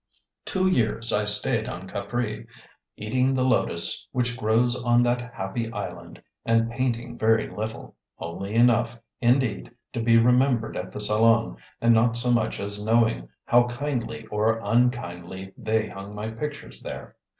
[0.45, 2.47] Two years I stayed on Capri,
[2.97, 8.99] eating the lotus which grows on that happy island, and painting very little only enough,
[9.21, 14.25] indeed, to be remembered at the Salon and not so much as knowing how kindly
[14.31, 17.15] or unkindly they hung my pictures there.